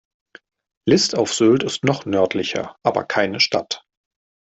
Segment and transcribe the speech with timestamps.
[0.87, 3.83] List auf Sylt ist noch nördlicher, aber keine Stadt.